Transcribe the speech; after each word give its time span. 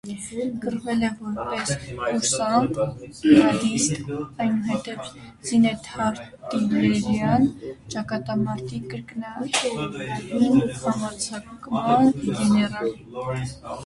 Կռվել 0.61 1.01
է 1.07 1.09
որպես 1.17 1.73
կուրսանտ, 1.97 2.79
ռադիստ, 3.25 4.09
այնուհետև՝ 4.45 5.11
զենիթաարտիլլերյան 5.49 7.47
ճակատամարտի 7.97 8.83
կրակային 8.97 10.59
հարձակման 10.81 12.13
գեներալ։ 12.35 12.93